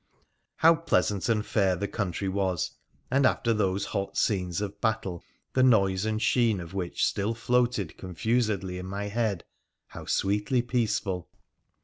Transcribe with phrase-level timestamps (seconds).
[0.55, 2.71] How pleasant and fair the country was,
[3.11, 7.97] and after those hot scenes of battle, the noise and sheen of which still floated
[7.99, 9.43] confusedly in my head,
[9.89, 11.29] how sweetly peaceful!